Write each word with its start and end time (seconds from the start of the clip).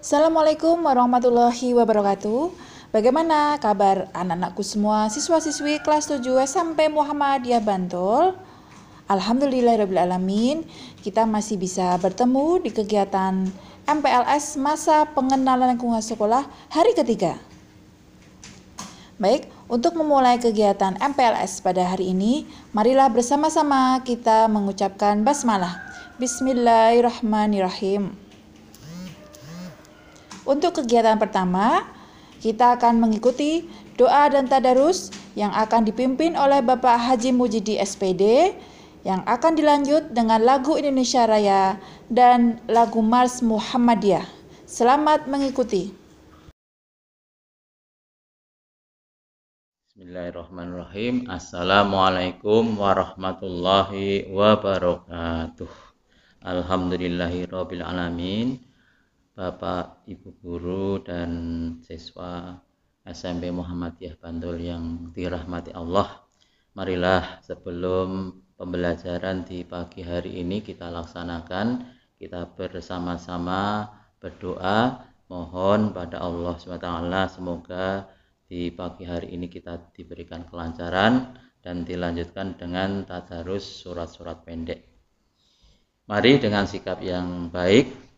Assalamualaikum 0.00 0.80
warahmatullahi 0.80 1.76
wabarakatuh. 1.76 2.56
Bagaimana 2.88 3.60
kabar 3.60 4.08
anak-anakku 4.16 4.64
semua 4.64 5.12
siswa-siswi 5.12 5.76
kelas 5.84 6.08
7 6.08 6.24
SMP 6.40 6.88
Muhammadiyah 6.88 7.60
Bantul? 7.60 8.32
Alhamdulillahirrahmanirrahim 9.12 10.64
kita 11.04 11.28
masih 11.28 11.60
bisa 11.60 12.00
bertemu 12.00 12.64
di 12.64 12.72
kegiatan 12.72 13.44
MPLS 13.84 14.56
Masa 14.56 15.04
Pengenalan 15.04 15.76
Lingkungan 15.76 16.00
Sekolah 16.00 16.48
hari 16.72 16.96
ketiga. 16.96 17.36
Baik, 19.20 19.52
untuk 19.68 20.00
memulai 20.00 20.40
kegiatan 20.40 20.96
MPLS 20.96 21.60
pada 21.60 21.84
hari 21.84 22.16
ini, 22.16 22.48
marilah 22.72 23.12
bersama-sama 23.12 24.00
kita 24.00 24.48
mengucapkan 24.48 25.20
basmalah. 25.20 25.76
Bismillahirrahmanirrahim. 26.16 28.29
Untuk 30.48 30.80
kegiatan 30.80 31.20
pertama, 31.20 31.84
kita 32.40 32.80
akan 32.80 32.96
mengikuti 32.96 33.68
doa 34.00 34.32
dan 34.32 34.48
tadarus 34.48 35.12
yang 35.36 35.52
akan 35.52 35.84
dipimpin 35.84 36.32
oleh 36.32 36.64
Bapak 36.64 36.96
Haji 36.96 37.36
Mujidi 37.36 37.76
SPD 37.76 38.56
yang 39.04 39.20
akan 39.28 39.52
dilanjut 39.56 40.12
dengan 40.12 40.40
lagu 40.40 40.76
Indonesia 40.76 41.28
Raya 41.28 41.76
dan 42.08 42.60
lagu 42.68 43.04
Mars 43.04 43.44
Muhammadiyah. 43.44 44.24
Selamat 44.64 45.28
mengikuti. 45.28 45.92
Bismillahirrahmanirrahim. 49.92 51.28
Assalamualaikum 51.28 52.80
warahmatullahi 52.80 54.32
wabarakatuh. 54.32 55.68
Alhamdulillahirabbil 56.40 57.84
alamin. 57.84 58.69
Bapak, 59.40 60.04
Ibu 60.04 60.36
guru 60.44 61.00
dan 61.00 61.32
siswa 61.80 62.60
SMP 63.08 63.48
Muhammadiyah 63.48 64.20
Bantul 64.20 64.60
yang 64.60 65.16
dirahmati 65.16 65.72
Allah. 65.72 66.28
Marilah 66.76 67.40
sebelum 67.40 68.36
pembelajaran 68.60 69.48
di 69.48 69.64
pagi 69.64 70.04
hari 70.04 70.44
ini 70.44 70.60
kita 70.60 70.92
laksanakan, 70.92 71.88
kita 72.20 72.52
bersama-sama 72.52 73.88
berdoa 74.20 75.08
mohon 75.32 75.96
pada 75.96 76.20
Allah 76.20 76.60
SWT 76.60 77.40
semoga 77.40 78.12
di 78.44 78.68
pagi 78.68 79.08
hari 79.08 79.32
ini 79.32 79.48
kita 79.48 79.88
diberikan 79.96 80.44
kelancaran 80.52 81.32
dan 81.64 81.88
dilanjutkan 81.88 82.60
dengan 82.60 83.08
tadarus 83.08 83.64
surat-surat 83.64 84.44
pendek 84.44 84.84
Mari 86.10 86.36
dengan 86.42 86.68
sikap 86.68 87.00
yang 87.00 87.48
baik 87.48 88.09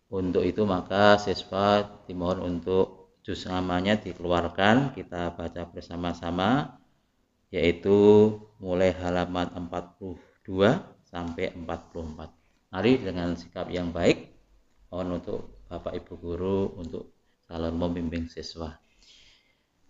Untuk 0.09 0.41
itu 0.41 0.65
maka 0.65 1.21
siswa 1.21 1.85
dimohon 2.09 2.41
untuk 2.41 3.13
juz 3.21 3.45
namanya 3.45 3.93
dikeluarkan 3.93 4.97
kita 4.97 5.37
baca 5.37 5.69
bersama-sama 5.69 6.81
yaitu 7.53 8.33
mulai 8.57 8.89
halaman 8.97 9.53
42 9.69 10.17
sampai 11.05 11.53
44. 11.53 12.25
Mari 12.73 12.93
dengan 13.01 13.37
sikap 13.37 13.69
yang 13.69 13.93
baik 13.93 14.33
mohon 14.89 15.21
untuk 15.21 15.61
Bapak 15.69 15.93
Ibu 16.01 16.13
guru 16.17 16.73
untuk 16.81 17.13
calon 17.45 17.77
membimbing 17.77 18.25
siswa. 18.29 18.73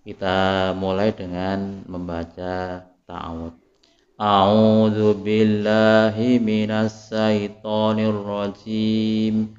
Kita 0.04 0.72
mulai 0.76 1.16
dengan 1.16 1.84
membaca 1.88 2.84
ta'awud. 3.08 3.56
A'udzu 4.20 5.16
billahi 5.24 6.44
minasy 6.44 7.08
syaithanir 7.08 8.20
rajim. 8.20 9.59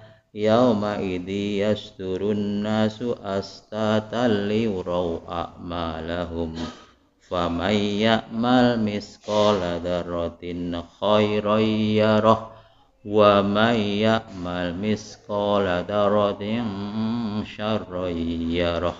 yauma 0.31 0.95
idhi 1.03 1.59
yasturun 1.59 2.63
nasu 2.63 3.15
astatal 3.19 4.47
liyuraw 4.47 5.27
a'malahum. 5.27 6.55
Faman 7.19 7.75
ya'mal 7.75 8.79
misqala 8.79 9.79
dzarratin 9.83 10.75
khairan 10.99 11.63
yarah. 11.95 12.51
Wa 13.03 13.43
man 13.43 13.75
ya'mal 13.75 14.75
misqala 14.75 15.83
dzarratin 15.83 17.43
syarran 17.43 18.15
yarah. 18.51 18.99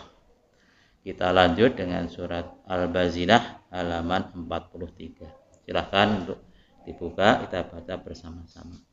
Kita 1.02 1.34
lanjut 1.34 1.74
dengan 1.80 2.06
surat 2.12 2.46
Al-Bazilah 2.70 3.74
halaman 3.74 4.36
43 4.36 5.66
silahkan 5.66 6.08
untuk 6.22 6.40
dibuka 6.86 7.42
kita 7.42 7.66
baca 7.66 7.96
bersama-sama. 7.98 8.91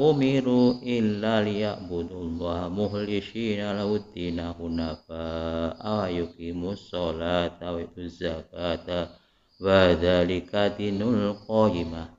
أمروا 0.09 0.73
إلا 0.83 1.43
ليعبدوا 1.43 2.23
الله 2.23 2.69
مخلصين 2.69 3.71
له 3.71 3.95
الدين 3.95 4.53
حنفاء 4.53 5.99
ويقيموا 5.99 6.73
الصلاة 6.73 7.73
ويؤتوا 7.73 8.03
الزكاة 8.03 9.09
وذلك 9.61 10.55
دين 10.77 11.01
القيمة 11.01 12.19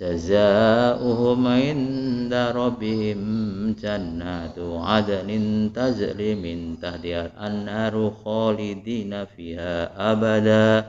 جزاؤهم 0.00 1.46
عند 1.46 2.34
ربهم 2.34 3.20
جنات 3.82 4.58
عدن 4.58 5.30
تجري 5.74 6.34
من 6.34 6.80
تحتها 6.82 7.26
الأنهار 7.26 7.94
خالدين 8.24 9.24
فيها 9.24 9.76
أبدا 10.12 10.86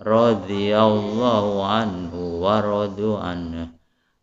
رضي 0.00 0.78
الله 0.78 1.66
عنه 1.66 2.14
ورضوا 2.14 3.18
عنه 3.18 3.68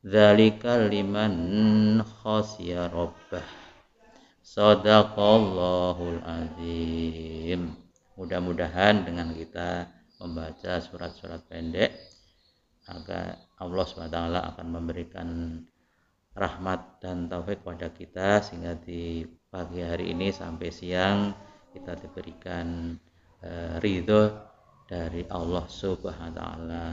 ذلك 0.05 0.65
لمن 0.65 2.03
خشي 2.03 2.77
ربه 2.77 3.65
Sadaqallahul 4.55 6.23
azim. 6.23 7.75
Mudah-mudahan 8.15 9.03
dengan 9.03 9.35
kita 9.35 9.91
membaca 10.23 10.79
surat-surat 10.79 11.43
pendek 11.51 12.08
maka 12.90 13.38
Allah 13.62 13.84
SWT 13.86 14.18
akan 14.54 14.66
memberikan 14.66 15.28
rahmat 16.34 17.02
dan 17.02 17.26
taufik 17.30 17.62
kepada 17.62 17.90
kita 17.90 18.28
sehingga 18.42 18.78
di 18.78 19.26
pagi 19.50 19.82
hari 19.82 20.14
ini 20.14 20.30
sampai 20.30 20.68
siang 20.70 21.34
kita 21.70 21.98
diberikan 21.98 22.94
uh, 23.42 23.78
ridho 23.82 24.30
dari 24.90 25.22
Allah 25.30 25.66
Subhanahu 25.70 26.34
wa 26.34 26.34
taala. 26.34 26.84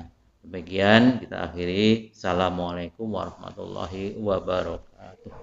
Demikian 0.46 1.20
kita 1.20 1.50
akhiri. 1.50 2.14
Assalamualaikum 2.14 3.10
warahmatullahi 3.10 4.16
wabarakatuh. 4.22 5.34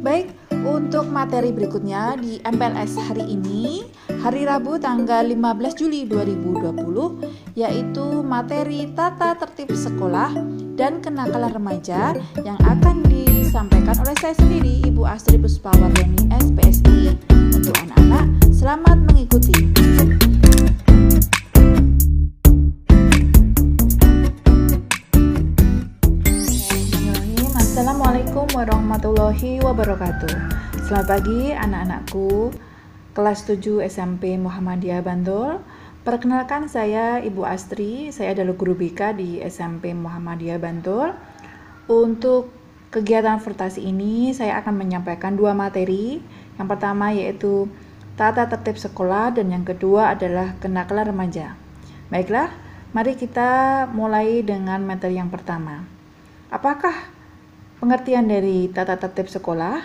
Baik, 0.00 0.30
untuk 0.66 1.06
materi 1.06 1.54
berikutnya 1.54 2.18
di 2.18 2.42
MPLS 2.42 2.98
hari 2.98 3.38
ini, 3.38 3.86
hari 4.18 4.42
Rabu 4.42 4.82
tanggal 4.82 5.22
15 5.22 5.78
Juli 5.78 6.02
2020, 6.10 7.54
yaitu 7.54 8.06
materi 8.26 8.90
tata 8.90 9.38
tertib 9.38 9.70
sekolah 9.70 10.34
dan 10.74 10.98
kenakalan 10.98 11.54
remaja 11.54 12.18
yang 12.42 12.58
akan 12.66 13.06
disampaikan 13.06 13.94
oleh 14.02 14.16
saya 14.18 14.34
sendiri, 14.34 14.82
Ibu 14.82 15.06
Astri 15.06 15.38
Puspawardani, 15.38 16.26
SPSI. 16.34 17.14
Untuk 17.54 17.72
anak-anak, 17.86 18.26
selamat 18.50 18.98
mengikuti. 19.06 19.54
Assalamualaikum 28.16 28.48
warahmatullahi 28.56 29.52
wabarakatuh. 29.60 30.34
Selamat 30.88 31.20
pagi 31.20 31.52
anak-anakku. 31.52 32.48
Kelas 33.12 33.44
7 33.44 33.84
SMP 33.84 34.40
Muhammadiyah 34.40 35.04
Bantul. 35.04 35.60
Perkenalkan 36.00 36.64
saya 36.64 37.20
Ibu 37.20 37.44
Astri. 37.44 38.08
Saya 38.16 38.32
adalah 38.32 38.56
guru 38.56 38.72
BK 38.72 39.20
di 39.20 39.44
SMP 39.44 39.92
Muhammadiyah 39.92 40.56
Bantul. 40.56 41.12
Untuk 41.92 42.48
kegiatan 42.88 43.36
furtasi 43.36 43.84
ini 43.84 44.32
Saya 44.32 44.64
akan 44.64 44.80
menyampaikan 44.80 45.36
dua 45.36 45.52
materi. 45.52 46.24
Yang 46.56 46.68
pertama 46.72 47.12
yaitu 47.12 47.68
Tata 48.16 48.48
tertib 48.48 48.80
sekolah 48.80 49.36
Dan 49.36 49.52
yang 49.52 49.68
kedua 49.68 50.16
adalah 50.16 50.56
kenakalan 50.56 51.12
remaja. 51.12 51.52
Baiklah, 52.08 52.48
mari 52.96 53.12
kita 53.12 53.84
mulai 53.92 54.40
dengan 54.40 54.80
materi 54.88 55.20
yang 55.20 55.28
pertama. 55.28 55.84
Apakah 56.48 57.15
Pengertian 57.86 58.26
dari 58.26 58.66
tata 58.66 58.98
tertib 58.98 59.30
sekolah 59.30 59.78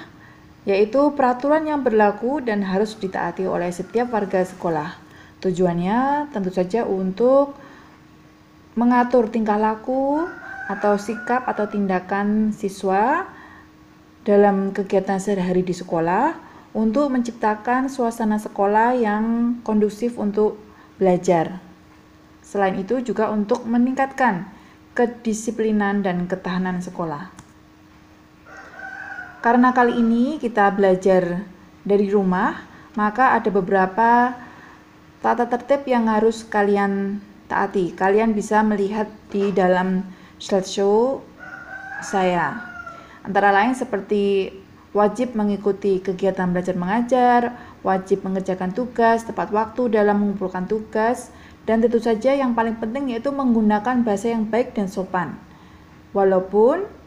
yaitu 0.65 1.13
peraturan 1.13 1.69
yang 1.69 1.85
berlaku 1.85 2.41
dan 2.41 2.65
harus 2.65 2.97
ditaati 2.97 3.45
oleh 3.45 3.69
setiap 3.69 4.09
warga 4.09 4.41
sekolah. 4.41 4.97
Tujuannya 5.37 6.25
tentu 6.33 6.49
saja 6.49 6.81
untuk 6.81 7.53
mengatur 8.73 9.29
tingkah 9.29 9.61
laku 9.61 10.17
atau 10.65 10.97
sikap 10.97 11.45
atau 11.45 11.69
tindakan 11.69 12.49
siswa 12.49 13.29
dalam 14.25 14.73
kegiatan 14.73 15.21
sehari-hari 15.21 15.61
di 15.61 15.77
sekolah 15.77 16.33
untuk 16.73 17.05
menciptakan 17.13 17.85
suasana 17.85 18.41
sekolah 18.41 18.97
yang 18.97 19.61
kondusif 19.61 20.17
untuk 20.17 20.57
belajar. 20.97 21.61
Selain 22.41 22.81
itu 22.81 22.97
juga 23.05 23.29
untuk 23.29 23.61
meningkatkan 23.69 24.49
kedisiplinan 24.97 26.01
dan 26.01 26.25
ketahanan 26.25 26.81
sekolah. 26.81 27.40
Karena 29.41 29.73
kali 29.73 29.97
ini 29.97 30.37
kita 30.37 30.69
belajar 30.69 31.41
dari 31.81 32.13
rumah, 32.13 32.61
maka 32.93 33.33
ada 33.33 33.49
beberapa 33.49 34.37
tata 35.17 35.49
tertib 35.49 35.89
yang 35.89 36.05
harus 36.05 36.45
kalian 36.45 37.17
taati. 37.49 37.97
Kalian 37.97 38.37
bisa 38.37 38.61
melihat 38.61 39.09
di 39.33 39.49
dalam 39.49 40.05
slideshow 40.37 41.25
saya. 42.05 42.61
Antara 43.25 43.49
lain 43.49 43.73
seperti 43.73 44.53
wajib 44.93 45.33
mengikuti 45.33 45.97
kegiatan 46.05 46.53
belajar 46.53 46.77
mengajar, 46.77 47.41
wajib 47.81 48.21
mengerjakan 48.21 48.77
tugas 48.77 49.25
tepat 49.25 49.49
waktu 49.49 49.89
dalam 49.89 50.21
mengumpulkan 50.21 50.69
tugas, 50.69 51.33
dan 51.65 51.81
tentu 51.81 51.97
saja 51.97 52.33
yang 52.37 52.53
paling 52.53 52.77
penting 52.77 53.09
yaitu 53.09 53.33
menggunakan 53.33 54.05
bahasa 54.05 54.33
yang 54.33 54.45
baik 54.45 54.77
dan 54.77 54.85
sopan. 54.85 55.33
Walaupun 56.13 57.00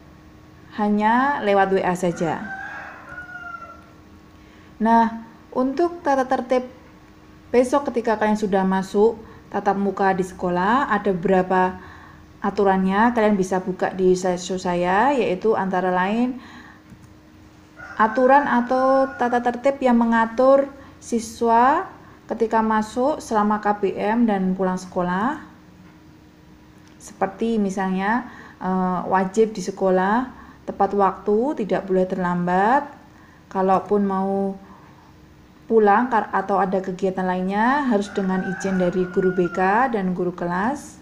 hanya 0.75 1.39
lewat 1.39 1.71
WA 1.71 1.95
saja. 1.95 2.43
Nah, 4.75 5.23
untuk 5.55 6.03
tata 6.03 6.27
tertib 6.27 6.67
besok 7.47 7.87
ketika 7.91 8.19
kalian 8.19 8.35
sudah 8.35 8.67
masuk 8.67 9.15
tatap 9.47 9.79
muka 9.79 10.11
di 10.11 10.27
sekolah, 10.27 10.91
ada 10.91 11.15
beberapa 11.15 11.79
aturannya. 12.43 13.15
Kalian 13.15 13.39
bisa 13.39 13.63
buka 13.63 13.95
di 13.95 14.19
slideshow 14.19 14.59
saya, 14.59 15.15
yaitu 15.15 15.55
antara 15.55 15.95
lain 15.95 16.43
aturan 17.95 18.43
atau 18.43 19.07
tata 19.15 19.39
tertib 19.39 19.79
yang 19.79 19.95
mengatur 19.95 20.67
siswa 20.99 21.87
ketika 22.27 22.59
masuk 22.59 23.23
selama 23.23 23.63
KBM 23.63 24.27
dan 24.27 24.51
pulang 24.59 24.75
sekolah. 24.75 25.39
Seperti 26.99 27.55
misalnya 27.55 28.27
eh, 28.59 28.99
wajib 29.07 29.55
di 29.55 29.63
sekolah 29.63 30.44
tepat 30.65 30.91
waktu, 30.97 31.65
tidak 31.65 31.85
boleh 31.85 32.05
terlambat. 32.09 32.89
Kalaupun 33.47 34.01
mau 34.03 34.57
pulang 35.65 36.09
atau 36.11 36.61
ada 36.61 36.77
kegiatan 36.77 37.25
lainnya 37.25 37.89
harus 37.89 38.13
dengan 38.13 38.45
izin 38.53 38.77
dari 38.77 39.05
guru 39.09 39.33
BK 39.33 39.93
dan 39.97 40.13
guru 40.13 40.33
kelas. 40.33 41.01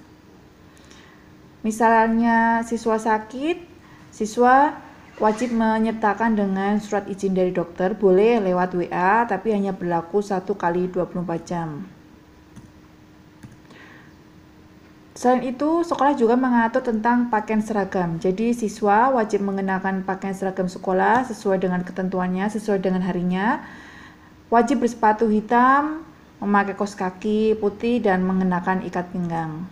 Misalnya 1.64 2.64
siswa 2.68 3.00
sakit, 3.00 3.58
siswa 4.12 4.76
wajib 5.20 5.56
menyertakan 5.56 6.36
dengan 6.36 6.80
surat 6.84 7.08
izin 7.08 7.36
dari 7.36 7.52
dokter, 7.56 7.96
boleh 7.96 8.44
lewat 8.44 8.76
WA 8.76 9.24
tapi 9.28 9.56
hanya 9.56 9.72
berlaku 9.72 10.20
1 10.20 10.44
kali 10.44 10.92
24 10.92 11.24
jam. 11.48 11.84
Selain 15.24 15.40
itu, 15.48 15.88
sekolah 15.88 16.20
juga 16.20 16.36
mengatur 16.36 16.84
tentang 16.84 17.32
pakaian 17.32 17.64
seragam. 17.64 18.20
Jadi, 18.20 18.52
siswa 18.52 19.08
wajib 19.08 19.40
mengenakan 19.40 20.04
pakaian 20.04 20.36
seragam 20.36 20.68
sekolah 20.68 21.24
sesuai 21.24 21.64
dengan 21.64 21.80
ketentuannya, 21.80 22.44
sesuai 22.52 22.84
dengan 22.84 23.00
harinya. 23.08 23.64
Wajib 24.52 24.84
bersepatu 24.84 25.32
hitam, 25.32 26.04
memakai 26.44 26.76
kos 26.76 27.00
kaki 27.00 27.56
putih, 27.56 28.04
dan 28.04 28.20
mengenakan 28.28 28.84
ikat 28.84 29.16
pinggang. 29.16 29.64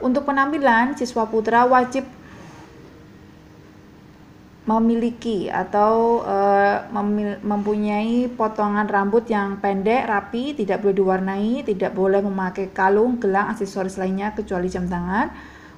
Untuk 0.00 0.24
penampilan, 0.24 0.96
siswa 0.96 1.28
putra 1.28 1.68
wajib 1.68 2.08
memiliki 4.64 5.52
atau 5.52 6.24
uh, 6.24 6.88
mempunyai 7.44 8.32
potongan 8.32 8.88
rambut 8.88 9.28
yang 9.28 9.60
pendek, 9.60 10.08
rapi, 10.08 10.56
tidak 10.56 10.80
boleh 10.80 10.96
diwarnai, 10.96 11.52
tidak 11.68 11.92
boleh 11.92 12.24
memakai 12.24 12.72
kalung, 12.72 13.20
gelang, 13.20 13.52
aksesoris 13.52 14.00
lainnya 14.00 14.32
kecuali 14.32 14.72
jam 14.72 14.88
tangan. 14.88 15.28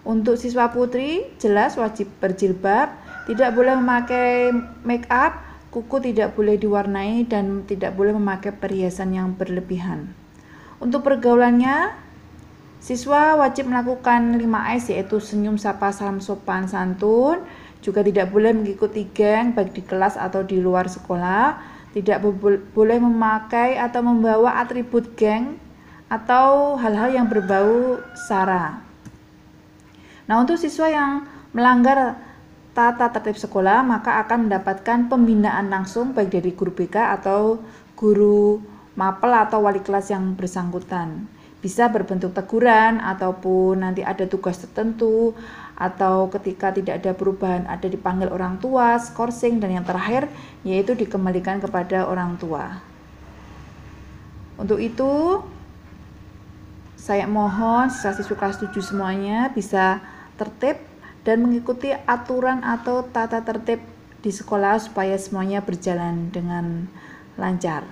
Untuk 0.06 0.38
siswa 0.38 0.70
putri 0.70 1.26
jelas 1.42 1.74
wajib 1.74 2.06
berjilbab, 2.22 2.94
tidak 3.26 3.58
boleh 3.58 3.74
memakai 3.74 4.54
make 4.86 5.10
up, 5.10 5.42
kuku 5.74 6.14
tidak 6.14 6.38
boleh 6.38 6.54
diwarnai 6.54 7.26
dan 7.26 7.66
tidak 7.66 7.98
boleh 7.98 8.14
memakai 8.14 8.54
perhiasan 8.54 9.18
yang 9.18 9.34
berlebihan. 9.34 10.14
Untuk 10.78 11.02
pergaulannya, 11.02 11.90
siswa 12.78 13.34
wajib 13.34 13.66
melakukan 13.66 14.38
5S 14.38 14.94
yaitu 14.94 15.18
senyum, 15.18 15.58
sapa, 15.58 15.90
salam 15.90 16.22
sopan, 16.22 16.70
santun, 16.70 17.42
juga 17.84 18.02
tidak 18.02 18.32
boleh 18.32 18.52
mengikuti 18.52 19.06
geng 19.10 19.54
baik 19.54 19.76
di 19.76 19.82
kelas 19.84 20.18
atau 20.18 20.42
di 20.42 20.58
luar 20.58 20.90
sekolah, 20.90 21.58
tidak 21.96 22.20
boleh 22.76 22.98
memakai 23.00 23.80
atau 23.80 24.04
membawa 24.04 24.60
atribut 24.60 25.16
geng 25.16 25.56
atau 26.06 26.78
hal-hal 26.78 27.10
yang 27.14 27.26
berbau 27.26 27.98
sara. 28.28 28.78
Nah, 30.26 30.42
untuk 30.42 30.58
siswa 30.58 30.90
yang 30.90 31.26
melanggar 31.54 32.18
tata 32.76 33.08
tertib 33.08 33.38
sekolah, 33.38 33.80
maka 33.86 34.20
akan 34.26 34.50
mendapatkan 34.50 35.08
pembinaan 35.08 35.72
langsung 35.72 36.12
baik 36.12 36.28
dari 36.28 36.50
guru 36.52 36.74
BK 36.74 37.16
atau 37.22 37.62
guru 37.96 38.60
mapel 38.98 39.32
atau 39.32 39.64
wali 39.64 39.80
kelas 39.80 40.12
yang 40.12 40.36
bersangkutan. 40.36 41.24
Bisa 41.64 41.88
berbentuk 41.88 42.36
teguran 42.36 43.00
ataupun 43.00 43.80
nanti 43.80 44.04
ada 44.04 44.28
tugas 44.28 44.60
tertentu 44.60 45.32
atau 45.76 46.32
ketika 46.32 46.72
tidak 46.72 47.04
ada 47.04 47.12
perubahan 47.12 47.68
ada 47.68 47.84
dipanggil 47.84 48.32
orang 48.32 48.56
tua, 48.56 48.96
skorsing 48.96 49.60
dan 49.60 49.76
yang 49.76 49.84
terakhir 49.84 50.26
yaitu 50.64 50.96
dikembalikan 50.96 51.60
kepada 51.60 52.08
orang 52.08 52.40
tua. 52.40 52.80
Untuk 54.56 54.80
itu 54.80 55.44
saya 56.96 57.28
mohon 57.28 57.92
siswa-siswa 57.92 58.34
kelas 58.34 58.58
7 58.58 58.72
semuanya 58.80 59.52
bisa 59.52 60.00
tertib 60.40 60.80
dan 61.22 61.44
mengikuti 61.44 61.92
aturan 61.92 62.64
atau 62.64 63.04
tata 63.04 63.44
tertib 63.44 63.84
di 64.24 64.32
sekolah 64.32 64.80
supaya 64.80 65.14
semuanya 65.20 65.60
berjalan 65.60 66.32
dengan 66.32 66.88
lancar. 67.36 67.84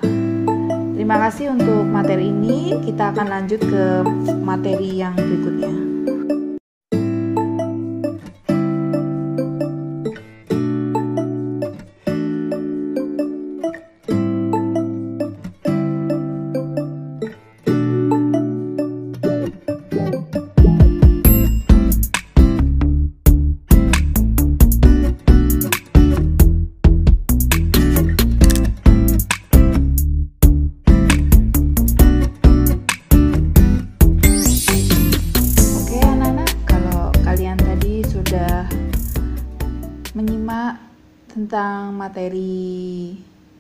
Terima 0.95 1.21
kasih 1.21 1.53
untuk 1.53 1.85
materi 1.85 2.33
ini. 2.33 2.81
Kita 2.81 3.13
akan 3.13 3.27
lanjut 3.29 3.61
ke 3.61 3.85
materi 4.41 4.99
yang 4.99 5.13
berikutnya. 5.15 5.94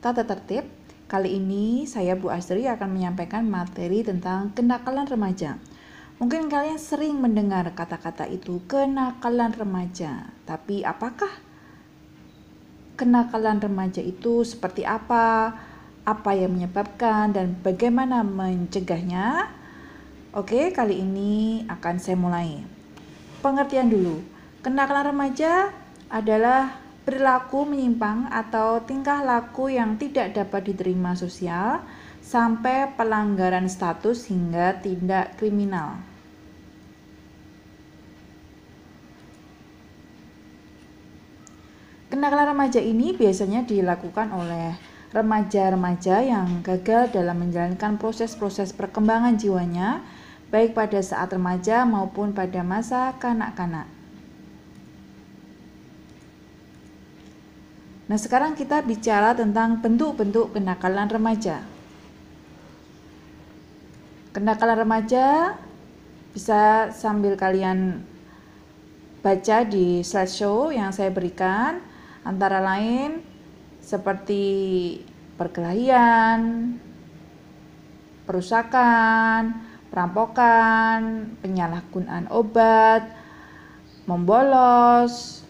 Tata 0.04 0.28
tertib. 0.28 0.68
Kali 1.08 1.40
ini 1.40 1.88
saya 1.88 2.12
Bu 2.12 2.28
Astri 2.28 2.68
akan 2.68 2.92
menyampaikan 2.92 3.48
materi 3.48 4.04
tentang 4.04 4.52
kenakalan 4.52 5.08
remaja. 5.08 5.56
Mungkin 6.20 6.52
kalian 6.52 6.76
sering 6.76 7.16
mendengar 7.16 7.64
kata-kata 7.72 8.28
itu 8.28 8.60
kenakalan 8.68 9.56
remaja. 9.56 10.28
Tapi 10.44 10.84
apakah 10.84 11.32
kenakalan 13.00 13.64
remaja 13.64 14.04
itu 14.04 14.44
seperti 14.44 14.84
apa? 14.84 15.56
Apa 16.04 16.36
yang 16.36 16.52
menyebabkan 16.52 17.32
dan 17.32 17.56
bagaimana 17.64 18.20
mencegahnya? 18.20 19.48
Oke, 20.36 20.68
kali 20.76 21.00
ini 21.00 21.64
akan 21.64 21.96
saya 21.96 22.20
mulai. 22.20 22.60
Pengertian 23.40 23.88
dulu. 23.88 24.20
Kenakalan 24.60 25.16
remaja 25.16 25.72
adalah 26.12 26.83
perilaku 27.04 27.68
menyimpang 27.68 28.32
atau 28.32 28.80
tingkah 28.80 29.20
laku 29.20 29.68
yang 29.68 30.00
tidak 30.00 30.32
dapat 30.32 30.72
diterima 30.72 31.12
sosial 31.12 31.84
sampai 32.24 32.96
pelanggaran 32.96 33.68
status 33.68 34.32
hingga 34.32 34.80
tindak 34.80 35.36
kriminal. 35.36 36.00
Kenakalan 42.08 42.56
remaja 42.56 42.80
ini 42.80 43.12
biasanya 43.12 43.68
dilakukan 43.68 44.32
oleh 44.32 44.72
remaja-remaja 45.12 46.24
yang 46.24 46.64
gagal 46.64 47.12
dalam 47.12 47.42
menjalankan 47.42 48.00
proses-proses 48.00 48.72
perkembangan 48.72 49.36
jiwanya, 49.36 50.00
baik 50.48 50.72
pada 50.72 51.02
saat 51.02 51.34
remaja 51.34 51.82
maupun 51.82 52.32
pada 52.32 52.62
masa 52.62 53.12
kanak-kanak. 53.18 54.03
Nah, 58.04 58.20
sekarang 58.20 58.52
kita 58.52 58.84
bicara 58.84 59.32
tentang 59.32 59.80
bentuk-bentuk 59.80 60.52
kenakalan 60.52 61.08
remaja. 61.08 61.64
Kenakalan 64.36 64.84
remaja 64.84 65.56
bisa 66.36 66.92
sambil 66.92 67.32
kalian 67.38 68.04
baca 69.24 69.64
di 69.64 70.04
slideshow 70.04 70.68
yang 70.68 70.92
saya 70.92 71.08
berikan, 71.08 71.80
antara 72.28 72.60
lain 72.60 73.24
seperti 73.80 74.44
perkelahian, 75.40 76.76
perusakan, 78.28 79.64
perampokan, 79.88 81.32
penyalahgunaan 81.40 82.28
obat, 82.28 83.08
membolos, 84.04 85.40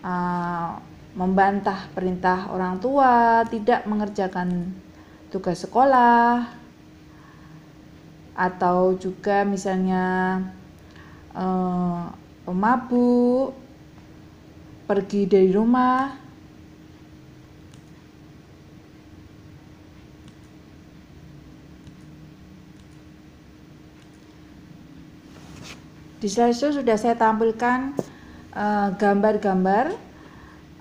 uh, 0.00 0.80
membantah 1.14 1.86
perintah 1.94 2.50
orang 2.50 2.82
tua, 2.82 3.46
tidak 3.46 3.86
mengerjakan 3.86 4.74
tugas 5.30 5.62
sekolah, 5.62 6.50
atau 8.34 8.98
juga 8.98 9.46
misalnya 9.46 10.38
eh, 11.34 12.04
pemabuk, 12.42 13.54
pergi 14.90 15.24
dari 15.30 15.50
rumah. 15.54 16.26
Di 26.18 26.32
slide 26.32 26.56
sudah 26.56 26.96
saya 26.96 27.14
tampilkan 27.14 27.92
eh, 28.56 28.88
gambar-gambar 28.96 29.92
uh, 29.92 30.13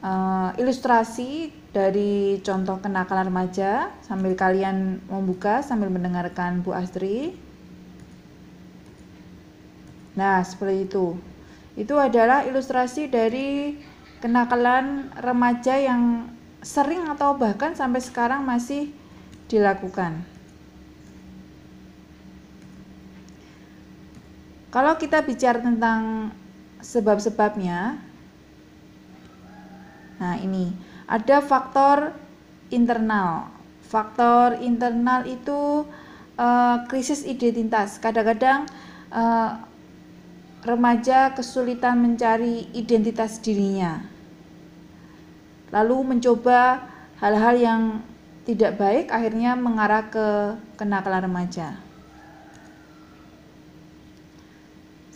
uh, 0.04 0.52
ilustrasi 0.60 1.50
dari 1.74 2.38
contoh 2.46 2.78
kenakalan 2.84 3.34
remaja 3.34 3.90
sambil 4.06 4.38
kalian 4.38 5.02
membuka 5.10 5.66
sambil 5.66 5.90
mendengarkan 5.90 6.62
Bu 6.62 6.76
Astri. 6.76 7.34
Nah, 10.14 10.46
seperti 10.46 10.86
itu. 10.86 11.18
Itu 11.74 11.98
adalah 11.98 12.46
ilustrasi 12.46 13.10
dari 13.10 13.82
kenakalan 14.22 15.10
remaja 15.18 15.74
yang 15.82 16.30
sering 16.62 17.10
atau 17.10 17.34
bahkan 17.34 17.74
sampai 17.74 17.98
sekarang 17.98 18.46
masih 18.46 18.94
dilakukan. 19.50 20.22
Kalau 24.70 24.98
kita 24.98 25.26
bicara 25.26 25.62
tentang 25.62 26.34
sebab-sebabnya, 26.82 27.98
Nah, 30.22 30.38
ini 30.38 30.74
ada 31.10 31.42
faktor 31.42 32.14
internal. 32.70 33.50
Faktor 33.86 34.58
internal 34.62 35.26
itu 35.30 35.86
uh, 36.38 36.78
krisis 36.90 37.26
identitas. 37.26 38.02
Kadang-kadang 38.02 38.66
uh, 39.14 39.62
remaja 40.64 41.36
kesulitan 41.36 42.00
mencari 42.00 42.72
identitas 42.74 43.38
dirinya. 43.38 44.02
Lalu 45.70 46.18
mencoba 46.18 46.86
hal-hal 47.20 47.56
yang 47.58 47.82
tidak 48.44 48.76
baik 48.76 49.08
akhirnya 49.12 49.56
mengarah 49.56 50.08
ke 50.12 50.28
kenakalan 50.76 51.28
remaja. 51.28 51.80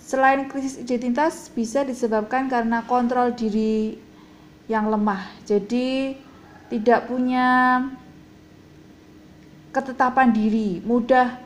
Selain 0.08 0.48
krisis 0.48 0.80
identitas 0.80 1.52
bisa 1.52 1.84
disebabkan 1.84 2.48
karena 2.48 2.80
kontrol 2.88 3.36
diri 3.36 4.00
yang 4.68 4.92
lemah. 4.92 5.32
Jadi 5.48 6.16
tidak 6.68 7.08
punya 7.08 7.80
ketetapan 9.72 10.32
diri, 10.36 10.84
mudah 10.84 11.40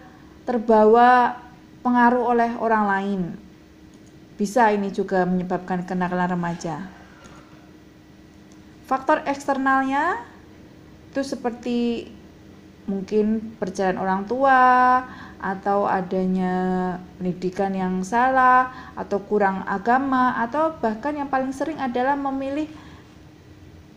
terbawa 0.45 1.37
pengaruh 1.85 2.25
oleh 2.33 2.51
orang 2.57 2.83
lain. 2.85 3.21
Bisa 4.37 4.73
ini 4.73 4.89
juga 4.89 5.25
menyebabkan 5.25 5.85
kenakalan 5.85 6.33
remaja. 6.33 6.89
Faktor 8.89 9.21
eksternalnya 9.29 10.25
itu 11.13 11.21
seperti 11.21 12.09
mungkin 12.89 13.53
perjalanan 13.61 14.01
orang 14.01 14.21
tua 14.25 14.59
atau 15.41 15.89
adanya 15.89 16.97
pendidikan 17.17 17.73
yang 17.73 18.01
salah 18.05 18.93
atau 18.93 19.21
kurang 19.25 19.65
agama 19.65 20.37
atau 20.37 20.73
bahkan 20.77 21.17
yang 21.17 21.29
paling 21.29 21.53
sering 21.53 21.77
adalah 21.81 22.13
memilih 22.13 22.69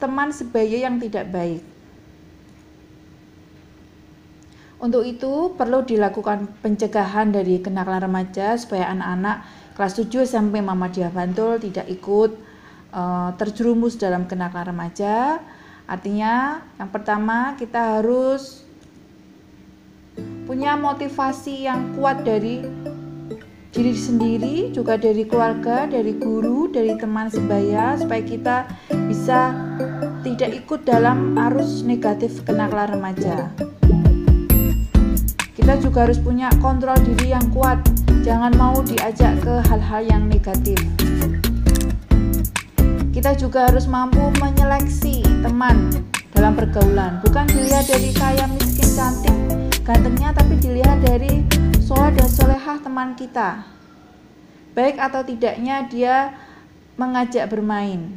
teman 0.04 0.28
sebaya 0.28 0.84
yang 0.84 1.00
tidak 1.00 1.32
baik. 1.32 1.64
Untuk 4.84 5.00
itu 5.08 5.56
perlu 5.56 5.80
dilakukan 5.80 6.60
pencegahan 6.60 7.32
dari 7.32 7.56
kenakalan 7.64 8.04
remaja 8.04 8.52
supaya 8.60 8.92
anak-anak 8.92 9.48
kelas 9.72 9.96
7 9.96 10.28
sampai 10.28 10.60
Muhammadiyah 10.60 11.08
Bantul 11.08 11.56
tidak 11.56 11.88
ikut 11.88 12.36
uh, 12.92 13.32
terjerumus 13.40 13.96
dalam 13.96 14.28
kenakalan 14.28 14.76
remaja. 14.76 15.40
Artinya, 15.88 16.60
yang 16.76 16.92
pertama 16.92 17.56
kita 17.56 17.96
harus 17.96 18.60
punya 20.44 20.76
motivasi 20.76 21.64
yang 21.64 21.96
kuat 21.96 22.20
dari 22.20 22.60
diri 23.74 23.90
sendiri, 23.90 24.56
juga 24.70 24.94
dari 24.94 25.26
keluarga, 25.26 25.90
dari 25.90 26.14
guru, 26.14 26.70
dari 26.70 26.94
teman 26.94 27.26
sebaya, 27.26 27.98
supaya 27.98 28.22
kita 28.22 28.56
bisa 29.10 29.50
tidak 30.22 30.62
ikut 30.62 30.86
dalam 30.86 31.34
arus 31.50 31.82
negatif 31.82 32.46
kenakalan 32.46 32.94
remaja. 32.94 33.50
Kita 35.58 35.74
juga 35.82 36.06
harus 36.06 36.22
punya 36.22 36.54
kontrol 36.62 36.94
diri 37.02 37.34
yang 37.34 37.50
kuat, 37.50 37.82
jangan 38.22 38.54
mau 38.54 38.78
diajak 38.78 39.42
ke 39.42 39.54
hal-hal 39.66 40.06
yang 40.06 40.30
negatif. 40.30 40.78
Kita 43.10 43.34
juga 43.34 43.66
harus 43.66 43.90
mampu 43.90 44.22
menyeleksi 44.38 45.26
teman 45.42 45.90
dalam 46.30 46.54
pergaulan, 46.54 47.18
bukan 47.26 47.50
dilihat 47.50 47.90
dari 47.90 48.14
kaya 48.14 48.46
miskin 48.54 48.86
cantik 48.94 49.34
gantengnya, 49.82 50.30
tapi 50.30 50.62
dilihat 50.62 51.02
dari 51.02 51.42
soleh 51.84 52.16
dan 52.16 52.28
solehah 52.32 52.80
teman 52.80 53.12
kita. 53.12 53.60
Baik 54.72 54.96
atau 54.96 55.20
tidaknya 55.20 55.84
dia 55.84 56.32
mengajak 56.96 57.44
bermain. 57.52 58.16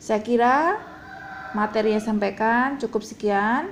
Saya 0.00 0.24
kira 0.24 0.80
materi 1.52 1.92
yang 1.92 2.00
sampaikan 2.00 2.80
cukup 2.80 3.04
sekian. 3.04 3.68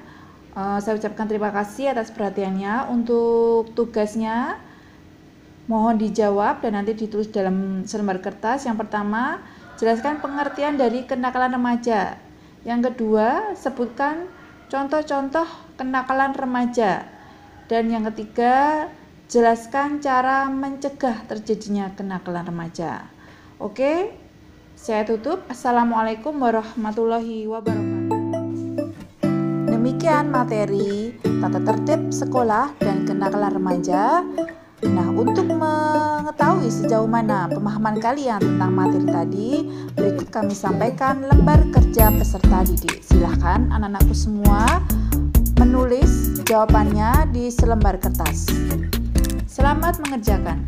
Uh, 0.53 0.77
saya 0.85 1.01
ucapkan 1.01 1.25
terima 1.25 1.49
kasih 1.49 1.97
atas 1.97 2.13
perhatiannya. 2.13 2.93
Untuk 2.93 3.73
tugasnya, 3.73 4.61
Mohon 5.71 5.95
dijawab 6.03 6.59
dan 6.59 6.75
nanti 6.75 6.93
ditulis 6.93 7.31
dalam 7.31 7.87
selembar 7.87 8.19
kertas. 8.19 8.67
Yang 8.67 8.83
pertama, 8.83 9.39
jelaskan 9.79 10.19
pengertian 10.19 10.75
dari 10.75 11.07
kenakalan 11.07 11.55
remaja. 11.55 12.19
Yang 12.67 12.93
kedua, 12.93 13.55
sebutkan 13.55 14.27
contoh-contoh 14.67 15.47
kenakalan 15.79 16.35
remaja. 16.35 17.07
Dan 17.73 17.89
yang 17.89 18.05
ketiga, 18.13 18.85
jelaskan 19.33 19.97
cara 20.05 20.45
mencegah 20.53 21.25
terjadinya 21.25 21.89
kenakalan 21.97 22.45
remaja. 22.45 23.09
Oke, 23.57 24.13
saya 24.77 25.09
tutup. 25.09 25.41
Assalamualaikum 25.49 26.37
warahmatullahi 26.37 27.49
wabarakatuh. 27.49 28.13
Demikian 29.73 30.29
materi 30.29 31.17
tata 31.17 31.65
tertib 31.65 32.13
sekolah 32.13 32.77
dan 32.77 33.09
kenakalan 33.09 33.57
remaja. 33.57 34.21
Nah, 34.85 35.09
untuk 35.09 35.49
mengetahui 35.49 36.69
sejauh 36.69 37.09
mana 37.09 37.49
pemahaman 37.49 37.97
kalian 38.05 38.45
tentang 38.45 38.73
materi 38.77 39.07
tadi, 39.09 39.49
berikut 39.97 40.29
kami 40.29 40.53
sampaikan 40.53 41.25
lembar 41.25 41.65
kerja 41.73 42.13
peserta 42.21 42.69
didik. 42.69 43.01
Silahkan 43.01 43.65
anak-anakku 43.73 44.13
semua 44.13 44.85
menulis 45.63 46.43
jawabannya 46.43 47.31
di 47.31 47.47
selembar 47.47 47.95
kertas. 48.03 48.51
Selamat 49.47 50.03
mengerjakan. 50.03 50.59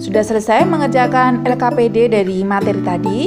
Sudah 0.00 0.24
selesai 0.24 0.64
mengerjakan 0.64 1.44
LKPD 1.44 2.08
dari 2.08 2.40
materi 2.40 2.80
tadi? 2.80 3.20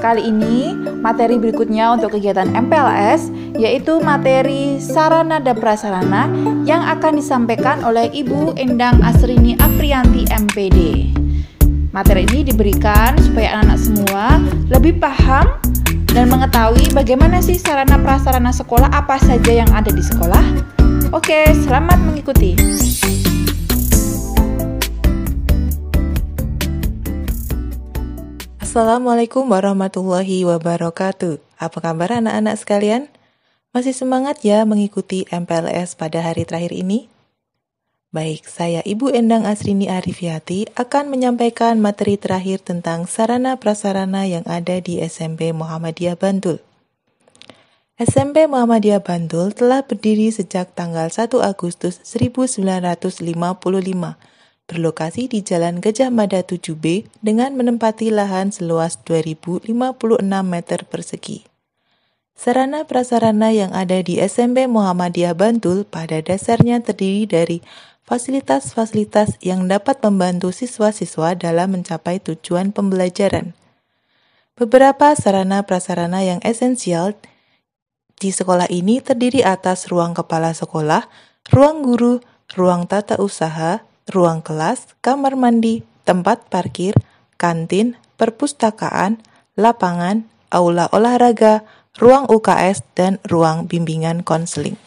Kali 0.00 0.24
ini 0.24 0.72
materi 1.04 1.36
berikutnya 1.36 2.00
untuk 2.00 2.16
kegiatan 2.16 2.48
MPLS 2.48 3.28
yaitu 3.60 4.00
materi 4.00 4.80
sarana 4.80 5.36
dan 5.36 5.60
prasarana 5.60 6.24
yang 6.64 6.80
akan 6.80 7.20
disampaikan 7.20 7.84
oleh 7.84 8.08
Ibu 8.08 8.56
Endang 8.56 9.04
Asrini 9.04 9.52
Aprianti 9.60 10.24
MPD. 10.32 10.78
Materi 11.92 12.24
ini 12.32 12.40
diberikan 12.42 13.14
supaya 13.20 13.60
anak-anak 13.60 13.78
semua 13.78 14.24
lebih 14.72 14.98
paham 14.98 15.60
dan 16.14 16.30
mengetahui 16.30 16.94
bagaimana 16.94 17.42
sih 17.42 17.58
sarana 17.58 17.98
prasarana 17.98 18.54
sekolah 18.54 18.86
apa 18.94 19.18
saja 19.18 19.50
yang 19.50 19.66
ada 19.74 19.90
di 19.90 19.98
sekolah. 19.98 20.46
Oke, 21.10 21.50
selamat 21.66 21.98
mengikuti. 22.06 22.54
Assalamualaikum 28.62 29.50
warahmatullahi 29.50 30.46
wabarakatuh. 30.46 31.42
Apa 31.58 31.78
kabar 31.82 32.22
anak-anak 32.22 32.62
sekalian? 32.62 33.10
Masih 33.74 33.90
semangat 33.90 34.46
ya 34.46 34.62
mengikuti 34.62 35.26
MPLS 35.34 35.98
pada 35.98 36.22
hari 36.22 36.46
terakhir 36.46 36.70
ini? 36.70 37.10
Baik, 38.14 38.46
saya 38.46 38.78
Ibu 38.86 39.10
Endang 39.10 39.42
Asrini 39.42 39.90
Arifiati 39.90 40.70
akan 40.78 41.10
menyampaikan 41.10 41.82
materi 41.82 42.14
terakhir 42.14 42.62
tentang 42.62 43.10
sarana 43.10 43.58
prasarana 43.58 44.22
yang 44.22 44.46
ada 44.46 44.78
di 44.78 45.02
SMP 45.02 45.50
Muhammadiyah 45.50 46.14
Bantul. 46.14 46.62
SMP 47.98 48.46
Muhammadiyah 48.46 49.02
Bantul 49.02 49.50
telah 49.50 49.82
berdiri 49.82 50.30
sejak 50.30 50.78
tanggal 50.78 51.10
1 51.10 51.26
Agustus 51.42 51.98
1955 52.06 53.34
berlokasi 54.70 55.26
di 55.26 55.42
Jalan 55.42 55.82
Gajah 55.82 56.14
Mada 56.14 56.46
7B 56.46 57.10
dengan 57.18 57.58
menempati 57.58 58.14
lahan 58.14 58.54
seluas 58.54 58.94
2056 59.10 59.74
meter 60.46 60.86
persegi. 60.86 61.50
Sarana 62.34 62.86
prasarana 62.86 63.50
yang 63.50 63.74
ada 63.74 63.98
di 64.06 64.22
SMP 64.22 64.70
Muhammadiyah 64.70 65.34
Bantul 65.34 65.82
pada 65.82 66.22
dasarnya 66.22 66.78
terdiri 66.78 67.26
dari 67.26 67.58
fasilitas-fasilitas 68.04 69.40
yang 69.40 69.64
dapat 69.68 70.00
membantu 70.04 70.52
siswa-siswa 70.52 71.36
dalam 71.36 71.80
mencapai 71.80 72.20
tujuan 72.20 72.70
pembelajaran. 72.70 73.56
Beberapa 74.54 75.16
sarana 75.18 75.66
prasarana 75.66 76.22
yang 76.22 76.38
esensial 76.46 77.18
di 78.14 78.30
sekolah 78.30 78.70
ini 78.70 79.02
terdiri 79.02 79.42
atas 79.42 79.90
ruang 79.90 80.14
kepala 80.14 80.54
sekolah, 80.54 81.10
ruang 81.50 81.82
guru, 81.82 82.22
ruang 82.54 82.86
tata 82.86 83.18
usaha, 83.18 83.82
ruang 84.06 84.44
kelas, 84.46 84.94
kamar 85.02 85.34
mandi, 85.34 85.82
tempat 86.06 86.46
parkir, 86.52 86.94
kantin, 87.34 87.98
perpustakaan, 88.14 89.18
lapangan, 89.58 90.28
aula 90.54 90.86
olahraga, 90.94 91.66
ruang 91.98 92.30
UKS, 92.30 92.86
dan 92.94 93.18
ruang 93.26 93.66
bimbingan 93.66 94.22
konseling. 94.22 94.78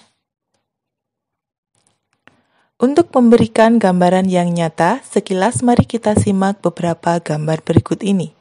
Untuk 2.77 3.09
memberikan 3.09 3.81
gambaran 3.81 4.29
yang 4.29 4.53
nyata, 4.53 5.01
sekilas 5.01 5.65
mari 5.65 5.81
kita 5.81 6.13
simak 6.13 6.61
beberapa 6.61 7.17
gambar 7.17 7.65
berikut 7.65 8.05
ini. 8.05 8.37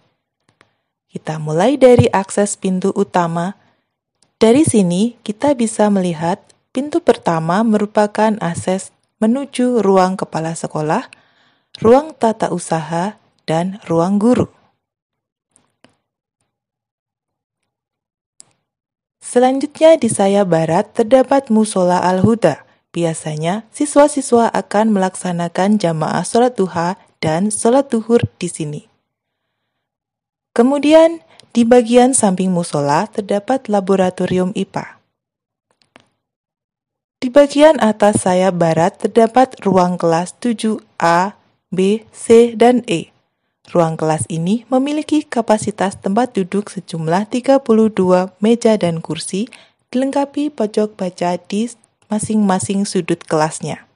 Kita 1.09 1.41
mulai 1.41 1.81
dari 1.81 2.13
akses 2.13 2.61
pintu 2.61 2.93
utama. 2.93 3.57
Dari 4.37 4.61
sini, 4.69 5.17
kita 5.25 5.57
bisa 5.57 5.89
melihat 5.89 6.37
pintu 6.69 7.01
pertama 7.01 7.65
merupakan 7.65 8.37
akses 8.45 8.93
menuju 9.25 9.81
ruang 9.81 10.21
kepala 10.21 10.53
sekolah, 10.53 11.09
ruang 11.81 12.13
tata 12.13 12.53
usaha, 12.53 13.17
dan 13.49 13.81
ruang 13.89 14.21
guru. 14.21 14.53
Selanjutnya 19.25 19.97
di 19.97 20.13
saya 20.13 20.45
barat 20.45 20.93
terdapat 20.93 21.49
Musola 21.49 22.05
Al-Huda. 22.05 22.66
Biasanya 22.97 23.69
siswa-siswa 23.77 24.49
akan 24.57 24.97
melaksanakan 24.97 25.77
jamaah 25.77 26.25
sholat 26.25 26.57
duha 26.57 26.97
dan 27.21 27.53
sholat 27.53 27.93
duhur 27.93 28.25
di 28.41 28.49
sini. 28.49 28.83
Kemudian 30.57 31.21
di 31.53 31.69
bagian 31.69 32.17
samping 32.17 32.49
musola 32.49 33.05
terdapat 33.13 33.69
laboratorium 33.69 34.57
IPA. 34.57 34.97
Di 37.21 37.29
bagian 37.29 37.77
atas 37.85 38.25
sayap 38.25 38.57
barat 38.57 38.97
terdapat 38.97 39.61
ruang 39.61 40.01
kelas 40.01 40.33
7A, 40.41 41.37
B, 41.69 42.09
C, 42.17 42.57
dan 42.57 42.81
E. 42.89 43.13
Ruang 43.77 44.01
kelas 44.01 44.25
ini 44.33 44.65
memiliki 44.73 45.21
kapasitas 45.21 46.01
tempat 46.01 46.33
duduk 46.33 46.73
sejumlah 46.73 47.29
32 47.29 47.61
meja 48.41 48.73
dan 48.81 49.05
kursi, 49.05 49.53
dilengkapi 49.93 50.49
pojok 50.49 50.97
baca 50.97 51.37
di 51.37 51.69
masing-masing 52.13 52.87
sudut 52.87 53.23
kelasnya. 53.25 53.87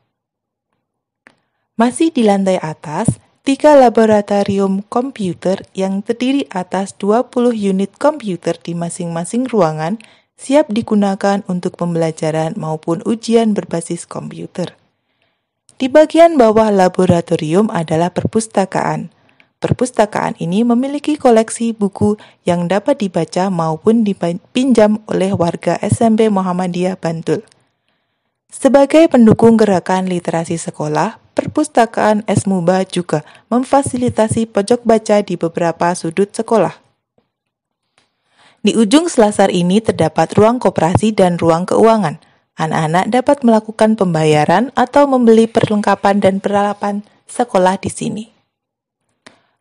Masih 1.80 2.12
di 2.12 2.26
lantai 2.26 2.60
atas, 2.60 3.16
tiga 3.40 3.72
laboratorium 3.72 4.84
komputer 4.86 5.64
yang 5.72 6.04
terdiri 6.04 6.44
atas 6.52 6.92
20 7.00 7.56
unit 7.56 7.96
komputer 7.96 8.60
di 8.60 8.76
masing-masing 8.76 9.48
ruangan 9.48 9.96
siap 10.40 10.72
digunakan 10.72 11.44
untuk 11.48 11.76
pembelajaran 11.76 12.56
maupun 12.56 13.04
ujian 13.04 13.52
berbasis 13.52 14.08
komputer. 14.08 14.76
Di 15.80 15.88
bagian 15.88 16.36
bawah 16.36 16.68
laboratorium 16.68 17.72
adalah 17.72 18.12
perpustakaan. 18.12 19.08
Perpustakaan 19.60 20.36
ini 20.40 20.64
memiliki 20.64 21.20
koleksi 21.20 21.76
buku 21.76 22.16
yang 22.48 22.68
dapat 22.68 23.00
dibaca 23.00 23.48
maupun 23.52 24.04
dipinjam 24.04 25.00
oleh 25.08 25.32
warga 25.36 25.76
SMP 25.80 26.28
Muhammadiyah 26.32 26.96
Bantul. 26.96 27.44
Sebagai 28.50 29.06
pendukung 29.06 29.54
gerakan 29.54 30.10
literasi 30.10 30.58
sekolah, 30.58 31.22
perpustakaan 31.38 32.26
Esmuba 32.26 32.82
juga 32.82 33.22
memfasilitasi 33.46 34.50
pojok 34.50 34.82
baca 34.82 35.22
di 35.22 35.38
beberapa 35.38 35.94
sudut 35.94 36.34
sekolah. 36.34 36.74
Di 38.60 38.76
ujung 38.76 39.08
selasar 39.08 39.48
ini 39.48 39.80
terdapat 39.80 40.36
ruang 40.36 40.60
koperasi 40.60 41.16
dan 41.16 41.40
ruang 41.40 41.64
keuangan. 41.64 42.20
Anak-anak 42.60 43.08
dapat 43.08 43.38
melakukan 43.40 43.96
pembayaran 43.96 44.68
atau 44.76 45.08
membeli 45.08 45.48
perlengkapan 45.48 46.20
dan 46.20 46.44
peralatan 46.44 47.06
sekolah 47.24 47.80
di 47.80 47.88
sini. 47.88 48.24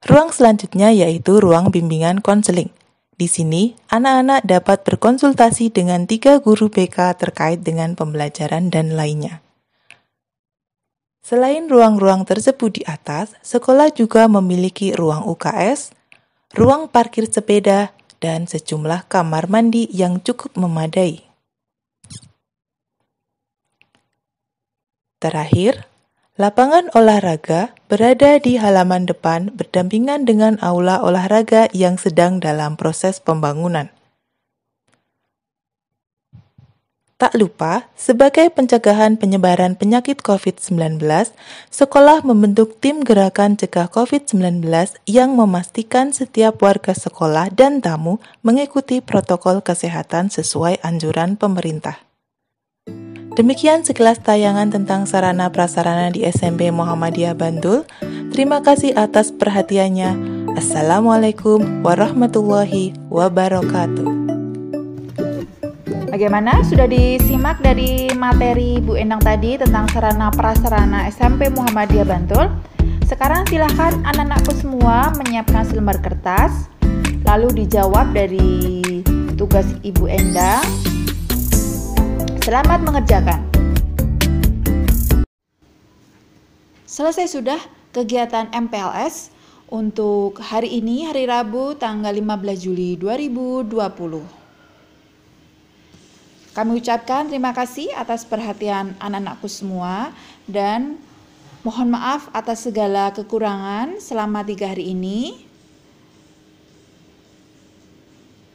Ruang 0.04 0.36
selanjutnya 0.36 0.92
yaitu 0.92 1.40
ruang 1.40 1.72
bimbingan 1.72 2.20
konseling. 2.20 2.76
Di 3.20 3.28
sini, 3.28 3.76
anak-anak 3.92 4.48
dapat 4.48 4.88
berkonsultasi 4.88 5.76
dengan 5.76 6.08
tiga 6.08 6.40
guru 6.40 6.72
BK 6.72 7.20
terkait 7.20 7.60
dengan 7.60 7.92
pembelajaran 7.92 8.72
dan 8.72 8.96
lainnya. 8.96 9.44
Selain 11.20 11.68
ruang-ruang 11.68 12.24
tersebut 12.24 12.80
di 12.80 12.84
atas, 12.88 13.36
sekolah 13.44 13.92
juga 13.92 14.32
memiliki 14.32 14.96
ruang 14.96 15.28
UKS, 15.28 15.92
ruang 16.56 16.88
parkir 16.88 17.28
sepeda, 17.28 17.92
dan 18.24 18.48
sejumlah 18.48 19.12
kamar 19.12 19.52
mandi 19.52 19.92
yang 19.92 20.24
cukup 20.24 20.56
memadai. 20.56 21.20
Terakhir, 25.20 25.92
Lapangan 26.40 26.88
olahraga 26.96 27.76
berada 27.92 28.40
di 28.40 28.56
halaman 28.56 29.04
depan 29.04 29.52
berdampingan 29.60 30.24
dengan 30.24 30.56
aula 30.64 31.04
olahraga 31.04 31.68
yang 31.76 32.00
sedang 32.00 32.40
dalam 32.40 32.80
proses 32.80 33.20
pembangunan. 33.20 33.92
Tak 37.20 37.36
lupa, 37.36 37.92
sebagai 38.00 38.48
pencegahan 38.56 39.20
penyebaran 39.20 39.76
penyakit 39.76 40.24
COVID-19, 40.24 41.04
sekolah 41.68 42.24
membentuk 42.24 42.80
tim 42.80 43.04
gerakan 43.04 43.60
cegah 43.60 43.92
COVID-19 43.92 44.64
yang 45.12 45.36
memastikan 45.36 46.16
setiap 46.16 46.64
warga 46.64 46.96
sekolah 46.96 47.52
dan 47.52 47.84
tamu 47.84 48.24
mengikuti 48.48 49.04
protokol 49.04 49.60
kesehatan 49.60 50.32
sesuai 50.32 50.80
anjuran 50.88 51.36
pemerintah. 51.36 52.09
Demikian 53.40 53.88
sekilas 53.88 54.20
tayangan 54.20 54.68
tentang 54.68 55.08
sarana 55.08 55.48
prasarana 55.48 56.12
di 56.12 56.28
SMP 56.28 56.76
Muhammadiyah 56.76 57.40
Bantul. 57.40 57.88
Terima 58.36 58.60
kasih 58.60 58.92
atas 59.00 59.32
perhatiannya. 59.32 60.12
Assalamualaikum 60.60 61.80
warahmatullahi 61.80 62.92
wabarakatuh. 63.08 64.12
Bagaimana? 66.12 66.60
Sudah 66.68 66.84
disimak 66.84 67.64
dari 67.64 68.12
materi 68.12 68.84
Bu 68.84 69.00
Endang 69.00 69.24
tadi 69.24 69.56
tentang 69.56 69.88
sarana 69.88 70.36
prasarana 70.36 71.08
SMP 71.08 71.48
Muhammadiyah 71.48 72.12
Bantul? 72.12 72.52
Sekarang 73.08 73.48
silahkan 73.48 74.04
anak-anakku 74.04 74.52
semua 74.52 75.16
menyiapkan 75.16 75.64
selembar 75.64 75.96
kertas, 76.04 76.68
lalu 77.24 77.64
dijawab 77.64 78.12
dari 78.12 78.84
tugas 79.40 79.72
Ibu 79.80 80.12
Endang 80.12 80.89
Selamat 82.40 82.80
mengerjakan. 82.80 83.44
Selesai 86.88 87.28
sudah 87.28 87.60
kegiatan 87.92 88.48
MPLS 88.56 89.36
untuk 89.68 90.40
hari 90.40 90.80
ini 90.80 91.04
hari 91.04 91.28
Rabu 91.28 91.76
tanggal 91.76 92.16
15 92.16 92.64
Juli 92.64 92.96
2020. 92.96 94.24
Kami 96.56 96.72
ucapkan 96.80 97.28
terima 97.28 97.52
kasih 97.52 97.92
atas 97.92 98.24
perhatian 98.24 98.96
anak-anakku 99.04 99.52
semua 99.52 100.16
dan 100.48 100.96
mohon 101.68 101.92
maaf 101.92 102.32
atas 102.32 102.64
segala 102.64 103.12
kekurangan 103.12 104.00
selama 104.00 104.48
tiga 104.48 104.72
hari 104.72 104.96
ini. 104.96 105.44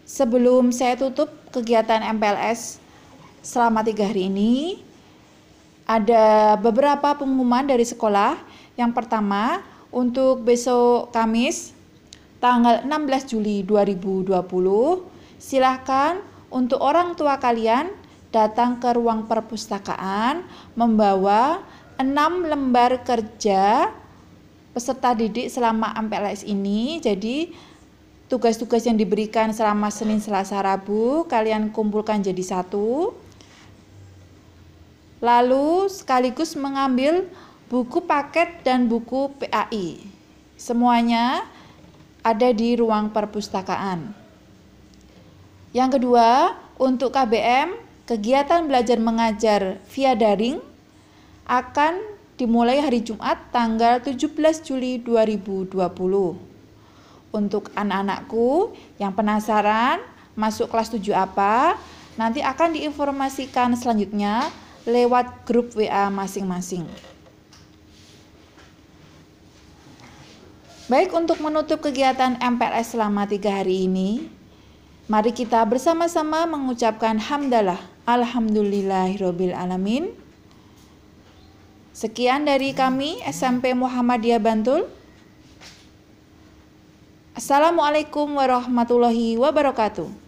Sebelum 0.09 0.73
saya 0.73 0.97
tutup 0.97 1.29
kegiatan 1.53 2.01
MPLS 2.17 2.84
selama 3.45 3.85
tiga 3.85 4.09
hari 4.09 4.33
ini 4.33 4.81
ada 5.85 6.57
beberapa 6.57 7.13
pengumuman 7.13 7.69
dari 7.69 7.85
sekolah. 7.85 8.41
Yang 8.75 8.93
pertama, 8.97 9.61
untuk 9.93 10.43
besok 10.43 11.13
Kamis 11.13 11.77
tanggal 12.41 12.83
16 12.89 13.37
Juli 13.37 13.61
2020, 13.63 14.33
silahkan 15.37 16.19
untuk 16.49 16.81
orang 16.81 17.13
tua 17.15 17.37
kalian 17.37 17.93
datang 18.33 18.81
ke 18.83 18.91
ruang 18.97 19.29
perpustakaan 19.31 20.43
membawa 20.75 21.63
6 22.01 22.11
lembar 22.51 23.05
kerja 23.07 23.93
peserta 24.75 25.15
didik 25.15 25.47
selama 25.53 25.95
MPLS 25.95 26.43
ini. 26.43 26.99
Jadi 26.99 27.55
tugas-tugas 28.27 28.83
yang 28.89 28.99
diberikan 28.99 29.55
selama 29.55 29.93
Senin, 29.95 30.19
Selasa, 30.19 30.59
Rabu 30.59 31.29
kalian 31.31 31.71
kumpulkan 31.71 32.19
jadi 32.19 32.43
satu 32.43 33.15
lalu 35.25 35.89
sekaligus 35.89 36.53
mengambil 36.53 37.25
buku 37.73 38.05
paket 38.05 38.61
dan 38.61 38.85
buku 38.85 39.33
PAI. 39.41 40.05
Semuanya 40.61 41.49
ada 42.21 42.53
di 42.53 42.77
ruang 42.77 43.09
perpustakaan. 43.09 44.13
Yang 45.73 45.91
kedua, 45.99 46.61
untuk 46.77 47.17
KBM, 47.17 47.73
kegiatan 48.05 48.69
belajar 48.69 49.01
mengajar 49.01 49.81
via 49.89 50.13
daring 50.13 50.61
akan 51.49 52.05
dimulai 52.37 52.85
hari 52.85 53.01
Jumat 53.01 53.49
tanggal 53.49 54.05
17 54.05 54.29
Juli 54.61 55.01
2020. 55.01 55.73
Untuk 57.35 57.73
anak-anakku 57.75 58.77
yang 59.01 59.17
penasaran 59.17 60.05
masuk 60.37 60.69
kelas 60.69 60.93
7 60.93 61.11
apa, 61.17 61.81
nanti 62.15 62.45
akan 62.45 62.77
diinformasikan 62.79 63.75
selanjutnya 63.75 64.53
lewat 64.85 65.49
grup 65.49 65.73
WA 65.73 66.13
masing-masing. 66.13 66.85
Baik 70.85 71.17
untuk 71.17 71.41
menutup 71.41 71.81
kegiatan 71.81 72.37
MPLS 72.37 72.93
selama 72.93 73.25
tiga 73.25 73.65
hari 73.65 73.89
ini, 73.89 74.29
mari 75.09 75.33
kita 75.33 75.65
bersama-sama 75.65 76.45
mengucapkan 76.45 77.17
hamdalah 77.17 77.81
alhamdulillahirobbil 78.05 79.57
alamin. 79.57 80.13
Sekian 81.97 82.45
dari 82.45 82.77
kami 82.77 83.17
SMP 83.25 83.73
Muhammadiyah 83.73 84.43
Bantul. 84.43 84.85
Assalamualaikum 87.33 88.37
warahmatullahi 88.37 89.41
wabarakatuh. 89.41 90.24